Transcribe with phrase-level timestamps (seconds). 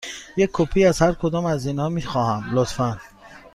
[0.37, 2.97] یک کپی از هر کدام از اینها می خواهم، لطفاً.